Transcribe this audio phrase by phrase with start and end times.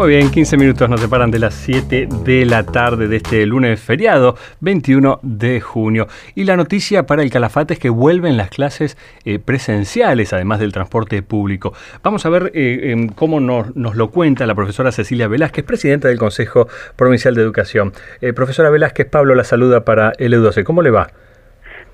[0.00, 3.82] Muy bien, 15 minutos nos separan de las 7 de la tarde de este lunes
[3.82, 6.06] feriado, 21 de junio.
[6.34, 10.72] Y la noticia para el Calafate es que vuelven las clases eh, presenciales, además del
[10.72, 11.74] transporte público.
[12.02, 16.16] Vamos a ver eh, em, cómo nos, lo cuenta la profesora Cecilia Velázquez, presidenta del
[16.16, 17.92] Consejo Provincial de Educación.
[18.22, 20.64] Eh, profesora Velázquez, Pablo la saluda para el E12.
[20.64, 21.08] ¿Cómo le va?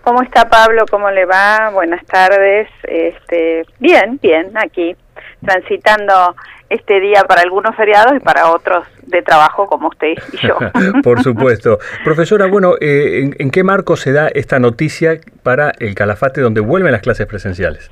[0.05, 0.85] ¿Cómo está Pablo?
[0.89, 1.71] ¿Cómo le va?
[1.71, 2.69] Buenas tardes.
[2.85, 4.95] Este, bien, bien, aquí
[5.45, 6.37] transitando
[6.69, 10.59] este día para algunos feriados y para otros de trabajo como usted y yo.
[11.03, 11.79] Por supuesto.
[12.05, 16.93] Profesora, bueno, eh, ¿en, qué marco se da esta noticia para el Calafate donde vuelven
[16.93, 17.91] las clases presenciales?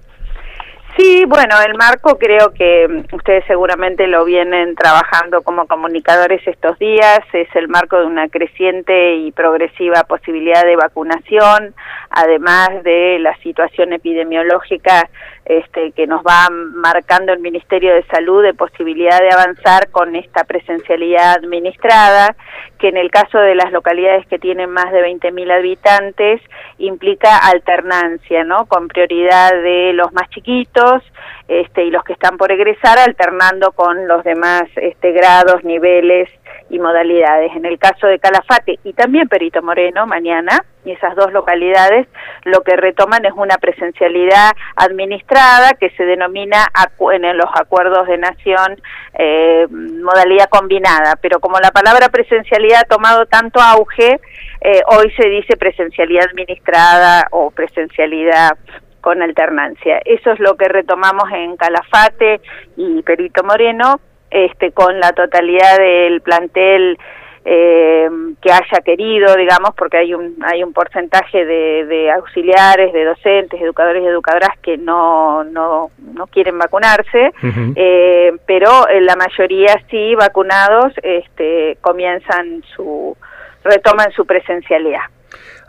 [0.96, 7.18] Sí, bueno, el marco creo que ustedes seguramente lo vienen trabajando como comunicadores estos días,
[7.32, 11.74] es el marco de una creciente y progresiva posibilidad de vacunación,
[12.10, 15.08] además de la situación epidemiológica
[15.44, 20.44] este, que nos va marcando el Ministerio de Salud de posibilidad de avanzar con esta
[20.44, 22.36] presencialidad administrada,
[22.84, 26.42] que en el caso de las localidades que tienen más de 20.000 habitantes
[26.76, 28.66] implica alternancia, ¿no?
[28.66, 31.02] Con prioridad de los más chiquitos
[31.48, 36.28] este, y los que están por egresar, alternando con los demás este, grados, niveles
[36.74, 37.54] y modalidades.
[37.54, 42.08] En el caso de Calafate y también Perito Moreno, mañana, y esas dos localidades,
[42.44, 46.66] lo que retoman es una presencialidad administrada que se denomina
[47.12, 48.76] en los acuerdos de nación
[49.14, 54.20] eh, modalidad combinada, pero como la palabra presencialidad ha tomado tanto auge,
[54.60, 58.58] eh, hoy se dice presencialidad administrada o presencialidad
[59.00, 60.00] con alternancia.
[60.04, 62.40] Eso es lo que retomamos en Calafate
[62.76, 64.00] y Perito Moreno,
[64.34, 66.98] este, con la totalidad del plantel
[67.44, 68.08] eh,
[68.42, 74.02] que haya querido, digamos, porque hay un, hay un porcentaje de, auxiliares, de docentes, educadores
[74.02, 77.32] y educadoras que no, no, no quieren vacunarse,
[77.76, 83.16] eh, pero eh, la mayoría sí vacunados este, comienzan su,
[83.62, 85.02] retoman su presencialidad.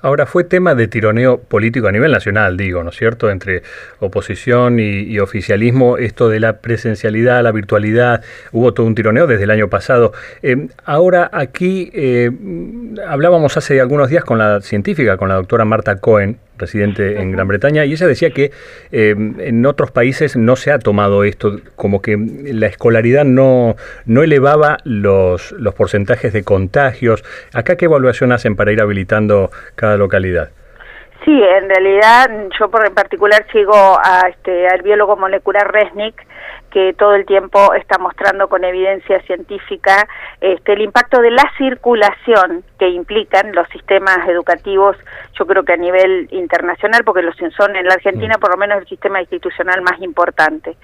[0.01, 3.63] Ahora, fue tema de tironeo político a nivel nacional, digo, ¿no es cierto?, entre
[3.99, 9.51] oposición y, oficialismo, esto de la presencialidad, la virtualidad, hubo todo un tironeo desde el
[9.51, 10.13] año pasado.
[10.43, 12.29] Eh, ahora aquí eh,
[13.07, 17.47] hablábamos hace algunos días con la científica, con la doctora Marta Cohen, residente en Gran
[17.47, 18.51] Bretaña, y ella decía que
[18.91, 24.23] eh, en otros países no se ha tomado esto, como que la escolaridad no, no
[24.23, 27.23] elevaba los, los porcentajes de contagios.
[27.53, 30.49] ¿Acá qué evaluación hacen para ir habilitando cada localidad?
[31.23, 36.15] Sí, en realidad yo por en particular sigo a este, al biólogo molecular Resnick,
[36.75, 40.09] que todo el tiempo está mostrando con evidencia científica
[40.41, 44.97] este, el impacto de la circulación que implican los sistemas educativos,
[45.39, 48.79] yo creo que a nivel internacional, porque los son en la Argentina por lo menos
[48.79, 50.75] el sistema institucional más importante.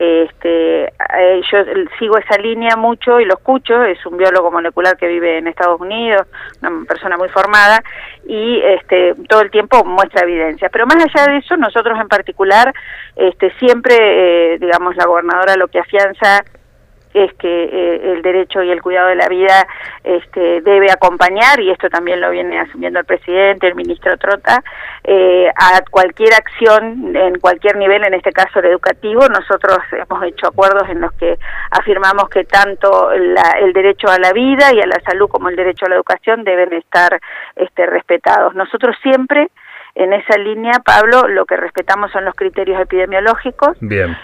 [0.00, 1.58] Este, eh, yo
[1.98, 5.78] sigo esa línea mucho y lo escucho, es un biólogo molecular que vive en Estados
[5.78, 6.26] Unidos,
[6.62, 7.82] una persona muy formada
[8.26, 10.70] y este, todo el tiempo muestra evidencia.
[10.70, 12.72] Pero más allá de eso, nosotros en particular,
[13.14, 16.44] este, siempre, eh, digamos, la gobernadora lo que afianza
[17.12, 19.66] es que eh, el derecho y el cuidado de la vida
[20.04, 24.62] este, debe acompañar, y esto también lo viene asumiendo el presidente, el ministro Trota,
[25.04, 29.28] eh, a cualquier acción en cualquier nivel, en este caso el educativo.
[29.28, 31.38] Nosotros hemos hecho acuerdos en los que
[31.70, 35.86] afirmamos que tanto el derecho a la vida y a la salud como el derecho
[35.86, 37.20] a la educación deben estar
[37.56, 38.54] este, respetados.
[38.54, 39.50] Nosotros siempre
[39.94, 43.76] en esa línea, Pablo, lo que respetamos son los criterios epidemiológicos,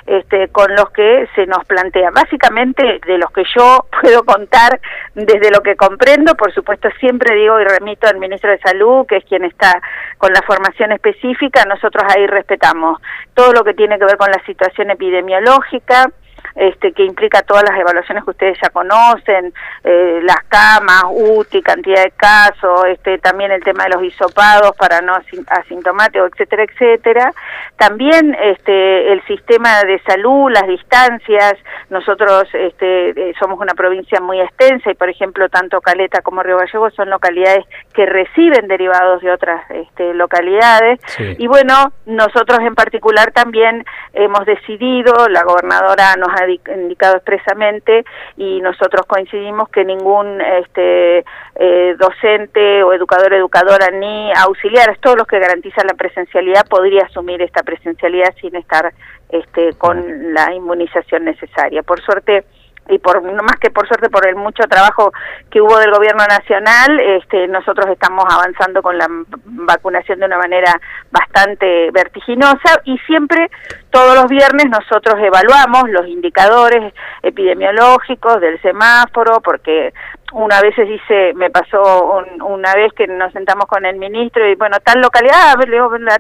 [0.06, 2.10] Este, con los que se nos plantea.
[2.10, 4.80] Básicamente, de los que yo puedo contar
[5.14, 9.16] desde lo que comprendo, por supuesto, siempre digo y remito al ministro de Salud, que
[9.16, 9.80] es quien está
[10.18, 13.00] con la formación específica, nosotros ahí respetamos
[13.34, 16.06] todo lo que tiene que ver con la situación epidemiológica,
[16.54, 19.52] este, que implica todas las evaluaciones que ustedes ya conocen,
[19.84, 25.00] eh, las camas, UTI, cantidad de casos, este, también el tema de los hisopados para
[25.00, 25.14] no
[25.48, 27.32] asintomáticos, etcétera, etcétera.
[27.76, 31.54] También este, el sistema de salud, las distancias,
[31.90, 36.58] nosotros este, eh, somos una provincia muy extensa y, por ejemplo, tanto Caleta como Río
[36.58, 41.00] Gallegos son localidades que reciben derivados de otras este, localidades.
[41.38, 48.04] Y bueno, nosotros en particular también hemos decidido, la gobernadora nos ha indicado expresamente
[48.36, 51.24] y nosotros coincidimos que ningún este,
[51.56, 57.42] eh, docente o educador, educadora ni auxiliares, todos los que garantizan la presencialidad, podría asumir
[57.42, 58.92] esta presencialidad sin estar
[59.28, 61.82] este, con la inmunización necesaria.
[61.82, 62.44] Por suerte,
[62.88, 65.12] y por no más que por suerte por el mucho trabajo
[65.50, 69.06] que hubo del gobierno nacional este nosotros estamos avanzando con la
[69.44, 70.80] vacunación de una manera
[71.10, 73.50] bastante vertiginosa y siempre
[73.96, 79.94] todos los viernes nosotros evaluamos los indicadores epidemiológicos del semáforo porque
[80.32, 84.76] una vez dice, me pasó una vez que nos sentamos con el ministro y bueno,
[84.82, 85.54] tal localidad,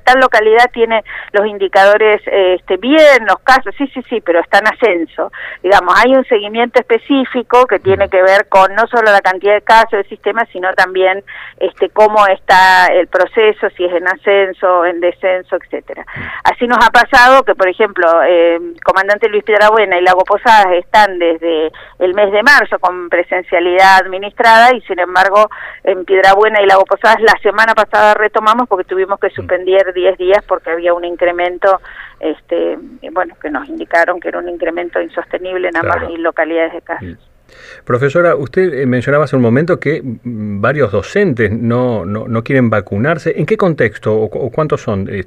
[0.04, 1.02] tal localidad tiene
[1.32, 5.32] los indicadores este, bien, los casos, sí, sí, sí, pero está en ascenso.
[5.62, 9.62] Digamos, hay un seguimiento específico que tiene que ver con no solo la cantidad de
[9.62, 11.24] casos del sistema, sino también
[11.58, 16.06] este, cómo está el proceso, si es en ascenso, en descenso, etcétera.
[16.44, 21.18] Así nos ha pasado que, por ejemplo, eh, comandante Luis Piedrabuena y Lago Posadas están
[21.18, 25.48] desde el mes de marzo con presencialidad administrada y sin embargo
[25.84, 30.44] en Piedrabuena y Lago Posadas la semana pasada retomamos porque tuvimos que suspender 10 días
[30.46, 31.80] porque había un incremento
[32.20, 32.78] este
[33.12, 37.35] bueno que nos indicaron que era un incremento insostenible nada más en localidades de casos.
[37.84, 42.70] Profesora, usted eh, mencionaba hace un momento que mm, varios docentes no, no, no quieren
[42.70, 43.34] vacunarse.
[43.36, 45.08] ¿En qué contexto o, cuántos son?
[45.08, 45.24] Eh,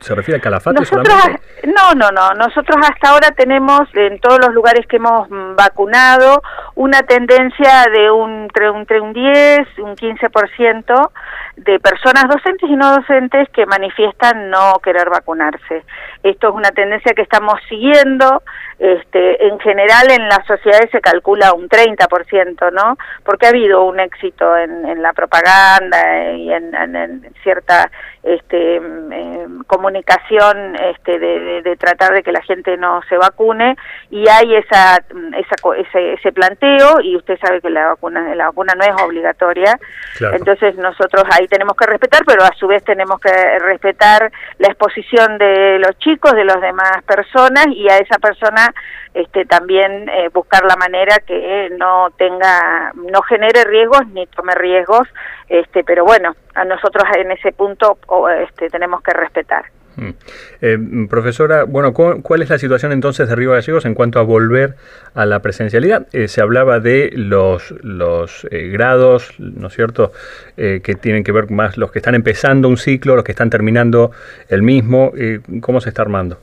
[0.00, 1.08] ¿Se refiere a Calafate Nosotros,
[1.64, 2.30] No, no, no.
[2.34, 6.42] Nosotros hasta ahora tenemos en todos los lugares que hemos mm, vacunado
[6.74, 11.10] una tendencia de un, entre, un, entre un 10, un 15%
[11.56, 15.84] de personas docentes y no docentes que manifiestan no querer vacunarse.
[16.22, 18.42] Esto es una tendencia que estamos siguiendo.
[18.82, 22.98] Este, en general en las sociedades se calcula un 30%, ¿no?
[23.24, 27.88] Porque ha habido un éxito en, en la propaganda y en, en, cierta
[28.24, 28.80] este,
[29.68, 33.76] comunicación este, de, de, tratar de que la gente no se vacune
[34.10, 38.74] y hay esa, esa ese, ese planteo y usted sabe que la vacuna la vacuna
[38.76, 39.78] no es obligatoria
[40.32, 45.38] entonces nosotros ahí tenemos que respetar pero a su vez tenemos que respetar la exposición
[45.38, 48.71] de los chicos de las demás personas y a esa persona
[49.14, 55.06] este, también eh, buscar la manera que no tenga, no genere riesgos ni tome riesgos,
[55.48, 57.98] este, pero bueno, a nosotros en ese punto
[58.40, 59.64] este, tenemos que respetar.
[59.96, 60.10] Mm.
[60.62, 60.78] Eh,
[61.10, 64.76] profesora, bueno, ¿cuál es la situación entonces de Río Gallegos en cuanto a volver
[65.14, 66.06] a la presencialidad?
[66.14, 70.12] Eh, se hablaba de los, los grados, ¿no es cierto?,
[70.56, 74.12] que tienen que ver más los que están empezando un ciclo, los que están terminando
[74.48, 75.12] el mismo.
[75.60, 76.38] ¿Cómo se está armando?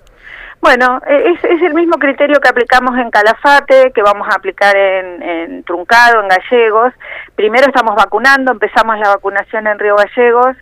[0.61, 4.75] Bueno, e, es, es, el mismo criterio que aplicamos en Calafate, que vamos a aplicar
[4.75, 6.93] en, en, Truncado, en Gallegos.
[7.35, 10.57] Primero estamos vacunando, empezamos la vacunación en Río Gallegos,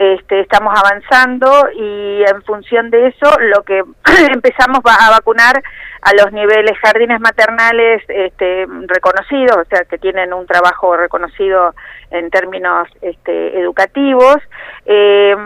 [0.00, 3.84] este, estamos avanzando y en función de eso lo que
[4.32, 5.62] empezamos a vacunar
[6.00, 11.74] a los niveles jardines maternales este, reconocidos, o sea, que tienen un trabajo reconocido
[12.10, 14.38] en términos este, educativos,
[14.86, 15.36] eh,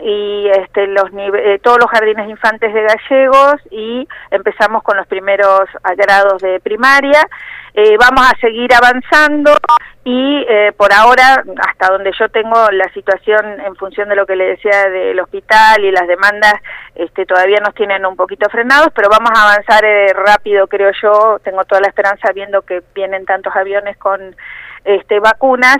[0.00, 5.68] y este, los eh, todos los jardines infantes de gallegos y empezamos con los primeros
[5.96, 7.26] grados de primaria.
[7.80, 9.52] Eh, vamos a seguir avanzando
[10.02, 14.34] y eh, por ahora, hasta donde yo tengo la situación en función de lo que
[14.34, 16.54] le decía del hospital y las demandas,
[16.96, 21.38] este, todavía nos tienen un poquito frenados, pero vamos a avanzar eh, rápido, creo yo.
[21.44, 24.34] Tengo toda la esperanza viendo que vienen tantos aviones con
[24.84, 25.78] este, vacunas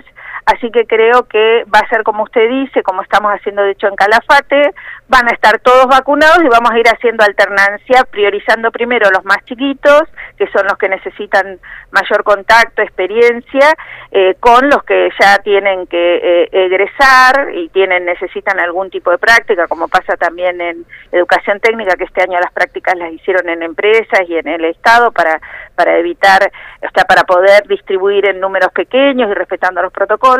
[0.49, 3.87] Así que creo que va a ser como usted dice, como estamos haciendo de hecho
[3.87, 4.73] en Calafate,
[5.07, 9.45] van a estar todos vacunados y vamos a ir haciendo alternancia, priorizando primero los más
[9.45, 10.03] chiquitos,
[10.39, 11.59] que son los que necesitan
[11.91, 13.75] mayor contacto, experiencia,
[14.11, 19.19] eh, con los que ya tienen que eh, egresar y tienen necesitan algún tipo de
[19.19, 23.61] práctica, como pasa también en educación técnica, que este año las prácticas las hicieron en
[23.61, 25.39] empresas y en el Estado para,
[25.75, 26.51] para evitar,
[26.81, 30.38] o sea, para poder distribuir en números pequeños y respetando los protocolos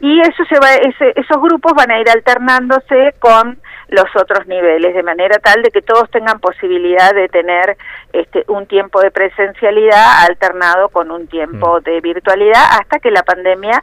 [0.00, 3.58] y eso se va, esos grupos van a ir alternándose con
[3.88, 7.76] los otros niveles, de manera tal de que todos tengan posibilidad de tener
[8.12, 11.82] este, un tiempo de presencialidad alternado con un tiempo mm.
[11.84, 13.82] de virtualidad hasta que la pandemia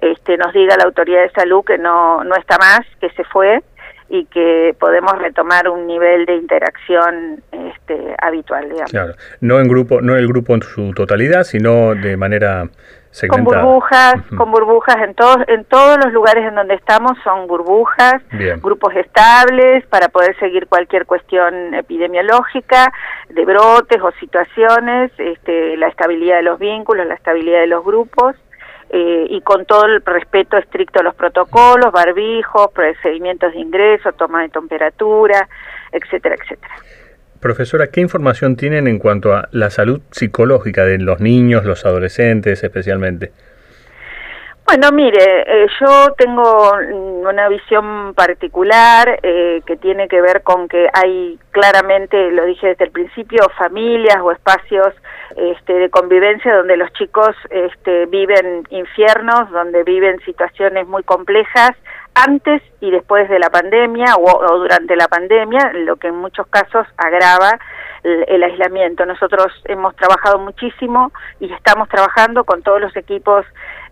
[0.00, 3.62] este, nos diga la autoridad de salud que no, no está más, que se fue
[4.08, 8.90] y que podemos retomar un nivel de interacción este, habitual, digamos.
[8.90, 12.68] Claro, no en grupo, no el grupo en su totalidad, sino de manera
[13.28, 18.22] con burbujas, con burbujas en todos en todos los lugares en donde estamos son burbujas,
[18.60, 22.92] grupos estables para poder seguir cualquier cuestión epidemiológica
[23.28, 28.34] de brotes o situaciones, este, la estabilidad de los vínculos, la estabilidad de los grupos.
[28.90, 34.42] Eh, y con todo el respeto estricto a los protocolos, barbijos, procedimientos de ingreso, toma
[34.42, 35.48] de temperatura,
[35.90, 36.74] etcétera, etcétera.
[37.44, 42.64] Profesora, ¿qué información tienen en cuanto a la salud psicológica de los niños, los adolescentes
[42.64, 43.32] especialmente?
[44.64, 46.72] Bueno, mire, eh, yo tengo
[47.28, 52.86] una visión particular eh, que tiene que ver con que hay claramente, lo dije desde
[52.86, 54.94] el principio, familias o espacios
[55.36, 61.72] este, de convivencia donde los chicos este, viven infiernos, donde viven situaciones muy complejas
[62.14, 66.86] antes y después de la pandemia o, durante la pandemia, lo que en muchos casos
[66.96, 67.58] agrava
[68.04, 69.06] el, aislamiento.
[69.06, 73.46] Nosotros hemos trabajado muchísimo y estamos trabajando con todos los equipos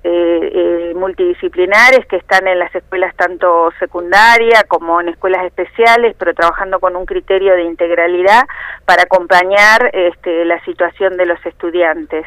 [0.05, 0.11] eh,
[0.53, 6.79] eh, multidisciplinares que están en las escuelas tanto secundaria como en escuelas especiales, pero trabajando
[6.81, 8.43] con un criterio de integralidad
[8.85, 12.27] para acompañar este, la situación de los estudiantes.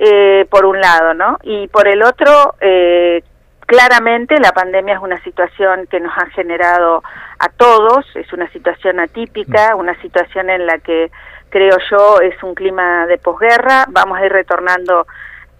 [0.00, 1.38] Eh, por un lado, ¿no?
[1.42, 3.24] Y por el otro, eh,
[3.68, 7.02] Claramente la pandemia es una situación que nos ha generado
[7.38, 9.78] a todos, es una situación atípica, mm.
[9.78, 11.10] una situación en la que
[11.50, 15.06] creo yo es un clima de posguerra, vamos a ir retornando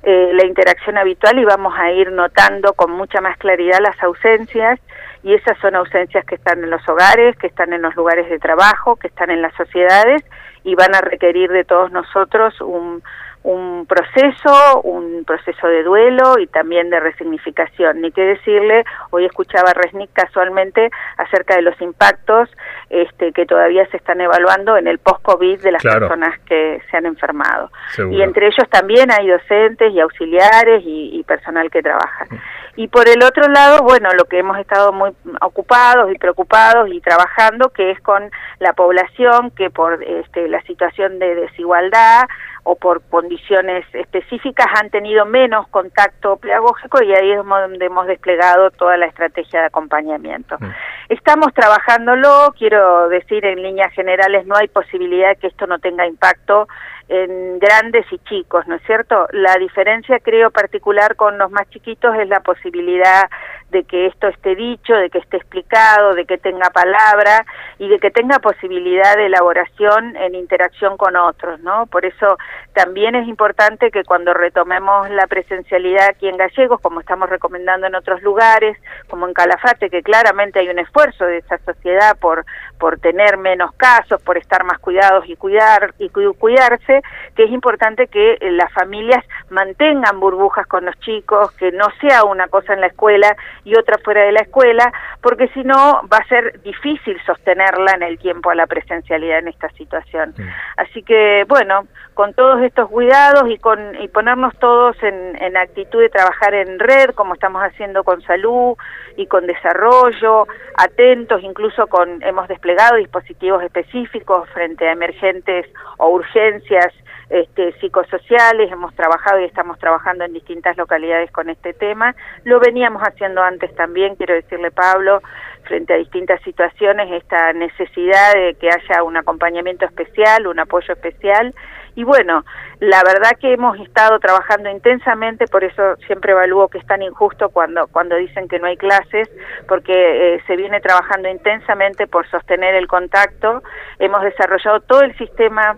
[0.03, 4.81] eh, la interacción habitual y vamos a ir notando con mucha más claridad las ausencias
[5.23, 8.39] y esas son ausencias que están en los hogares, que están en los lugares de
[8.39, 10.25] trabajo, que están en las sociedades
[10.65, 13.03] y van a requerir de todos nosotros un
[13.49, 18.03] un proceso, un proceso de duelo y también de resignificación.
[18.03, 22.51] Ni qué decirle, hoy escuchaba a Resnick casualmente acerca de los impactos
[22.91, 27.07] este, que todavía se están evaluando en el post-COVID de las personas que se han
[27.07, 27.71] enfermado.
[28.11, 32.27] Y entre ellos también hay docentes y auxiliares y, personal que trabaja.
[32.31, 32.37] Mm.
[32.77, 37.01] Y por el otro lado, bueno, lo que hemos estado muy ocupados y preocupados y
[37.01, 42.27] trabajando, que es con la población que por este, la situación de desigualdad
[42.65, 48.71] o por condiciones específicas han tenido menos contacto pedagógico y ahí es donde hemos desplegado
[48.71, 50.57] toda la estrategia de acompañamiento.
[50.59, 50.71] Mm.
[51.09, 56.07] Estamos trabajándolo, quiero decir en líneas generales, no hay posibilidad de que esto no tenga
[56.07, 56.69] impacto
[57.09, 59.27] en grandes y chicos, ¿no es cierto?
[59.33, 63.29] La diferencia creo particular con los más chiquitos es la posibilidad
[63.71, 67.45] de que esto esté dicho, de que esté explicado, de que tenga palabra
[67.79, 71.87] y de que tenga posibilidad de elaboración en interacción con otros, ¿no?
[71.87, 72.39] Por eso
[72.73, 77.95] también es importante que cuando retomemos la presencialidad aquí en Gallegos, como estamos recomendando en
[77.95, 82.47] otros lugares, como en Calafate, que claramente hay un esfuerzo de esa sociedad por,
[82.79, 86.98] por tener menos casos, por estar más cuidados y cuidar y cuidarse,
[87.35, 92.49] que es importante que las familias mantengan burbujas con los chicos, que no sea una
[92.49, 96.29] cosa en la escuela y otra fuera de la escuela, porque si no va a
[96.29, 100.35] ser difícil sostenerla en el tiempo a la presencialidad en esta situación.
[100.77, 106.01] Así que, bueno, con todos estos cuidados y con y ponernos todos en, en actitud
[106.01, 108.77] de trabajar en red, como estamos haciendo con salud
[109.17, 115.67] y con desarrollo, atentos, incluso con hemos desplegado dispositivos específicos frente a emergentes
[115.99, 116.88] o urgencias
[117.31, 122.15] este, psicosociales, hemos trabajado y estamos trabajando en distintas localidades con este tema.
[122.45, 125.21] Lo veníamos haciendo antes también, quiero decirle Pablo,
[125.65, 131.55] frente a distintas situaciones, esta necesidad de que haya un acompañamiento especial, un apoyo especial.
[131.95, 132.45] Y bueno,
[132.81, 137.51] la verdad que hemos estado trabajando intensamente, por eso siempre evalúo que es tan injusto
[137.51, 139.29] cuando, cuando dicen que no hay clases,
[139.67, 143.63] porque eh, se viene trabajando intensamente por sostener el contacto.
[143.99, 145.77] Hemos desarrollado todo el sistema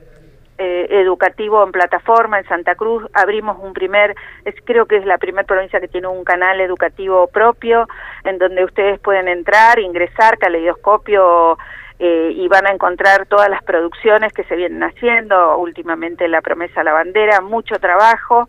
[0.63, 3.03] eh, educativo en plataforma en Santa Cruz.
[3.15, 4.15] Abrimos un primer,
[4.45, 7.89] es, creo que es la primera provincia que tiene un canal educativo propio,
[8.25, 11.57] en donde ustedes pueden entrar, ingresar, caleidoscopio,
[11.99, 16.83] eh, y van a encontrar todas las producciones que se vienen haciendo, últimamente La Promesa
[16.83, 18.47] a la Bandera, mucho trabajo.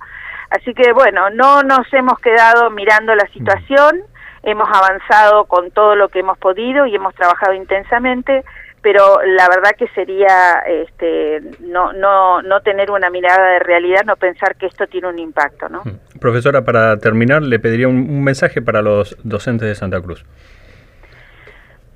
[0.50, 4.02] Así que bueno, no nos hemos quedado mirando la situación,
[4.44, 8.44] hemos avanzado con todo lo que hemos podido y hemos trabajado intensamente
[8.82, 14.16] pero la verdad que sería este, no, no, no tener una mirada de realidad, no
[14.16, 15.70] pensar que esto tiene un impacto.
[15.70, 15.82] ¿no?
[15.84, 16.20] Mm.
[16.20, 20.26] Profesora, para terminar, le pediría un, mensaje para los docentes de Santa Cruz.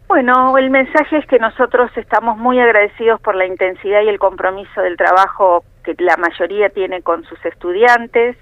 [0.08, 4.82] Bueno, el mensaje es que nosotros estamos muy agradecidos por la intensidad y el compromiso
[4.82, 8.38] del trabajo que la mayoría tiene con sus estudiantes,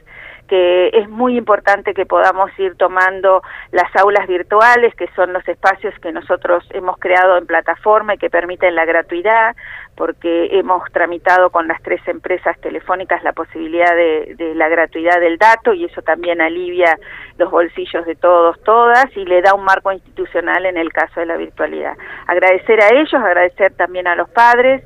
[0.53, 3.41] que es muy importante que podamos ir tomando
[3.71, 8.29] las aulas virtuales, que son los espacios que nosotros hemos creado en plataforma y que
[8.29, 9.55] permiten la gratuidad,
[9.95, 15.39] porque hemos tramitado con las tres empresas telefónicas la posibilidad de, de, la gratuidad del
[15.39, 16.99] dato y eso también alivia
[17.39, 21.25] los bolsillos de todos, todas y le da un marco institucional en el caso de
[21.25, 21.97] la virtualidad.
[22.27, 24.83] Agradecer a ellos, agradecer también a los padres,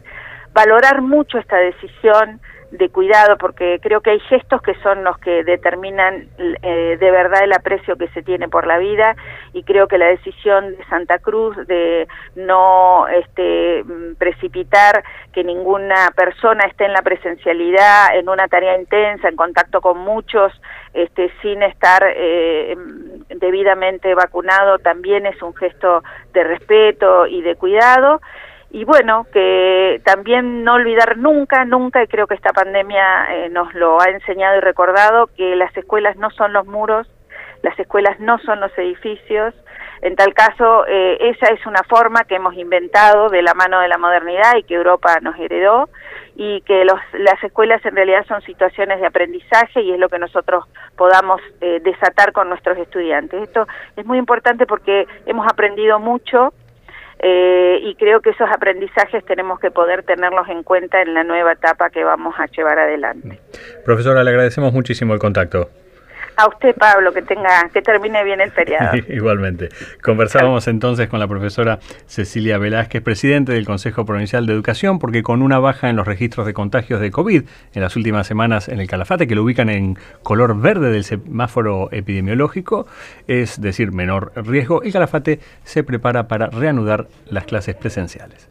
[0.54, 2.40] valorar mucho esta decisión
[2.72, 7.44] de cuidado, porque creo que hay gestos que son los que determinan eh, de verdad
[7.44, 9.16] el aprecio que se tiene por la vida
[9.54, 13.86] y creo que la decisión de Santa Cruz de no este,
[14.18, 20.00] precipitar que ninguna persona esté en la presencialidad, en una tarea intensa, en contacto con
[20.00, 20.52] muchos,
[20.94, 22.76] este, sin estar eh,
[23.30, 28.20] debidamente vacunado, también es un gesto de respeto y de cuidado
[28.70, 33.74] y bueno, que también no olvidar nunca, nunca, y creo que esta pandemia eh, nos
[33.74, 37.08] lo ha enseñado y recordado, que las escuelas no son los muros,
[37.64, 39.54] las escuelas no son los edificios,
[40.02, 43.88] en tal caso, eh, esa es una forma que hemos inventado de la mano de
[43.88, 45.90] la modernidad y que Europa nos heredó
[46.36, 50.20] y que los, las escuelas en realidad son situaciones de aprendizaje y es lo que
[50.20, 53.42] nosotros podamos eh, desatar con nuestros estudiantes.
[53.42, 56.54] Esto es muy importante porque hemos aprendido mucho
[57.20, 61.54] eh, y creo que esos aprendizajes tenemos que poder tenerlos en cuenta en la nueva
[61.54, 63.40] etapa que vamos a llevar adelante.
[63.86, 65.70] Profesora, le agradecemos muchísimo el contacto.
[66.38, 68.96] A usted, Pablo, que tenga, que termine bien el feriado.
[69.10, 69.70] Igualmente.
[70.04, 75.42] Conversábamos entonces con la profesora Cecilia Velázquez, presidente del Consejo Provincial de Educación, porque con
[75.42, 78.88] una baja en los registros de contagios de COVID en las últimas semanas en el
[78.88, 82.88] Calafate, que lo ubican en color verde del semáforo epidemiológico,
[83.28, 88.48] es decir, menor riesgo, el Calafate se prepara para reanudar las clases presenciales.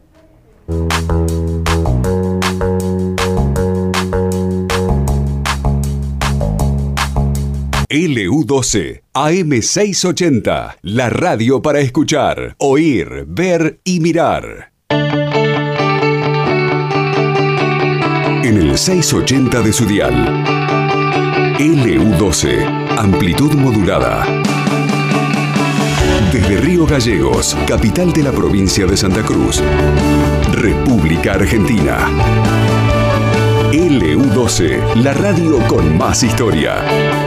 [7.89, 14.73] LU12, AM680, la radio para escuchar, oír, ver y mirar.
[18.43, 20.43] En el 680 de su dial.
[21.59, 24.25] LU12, amplitud modulada.
[26.33, 29.63] Desde Río Gallegos, capital de la provincia de Santa Cruz.
[30.51, 32.09] República Argentina.
[33.71, 37.26] LU12, la radio con más historia.